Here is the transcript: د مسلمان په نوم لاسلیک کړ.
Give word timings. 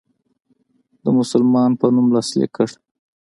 د 1.03 1.05
مسلمان 1.19 1.71
په 1.79 1.85
نوم 1.93 2.07
لاسلیک 2.15 2.51
کړ. 2.57 2.67